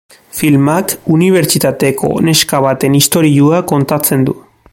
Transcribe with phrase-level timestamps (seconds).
[0.37, 4.41] Filmak unibertsitateko neska baten istorioa kontatzen du.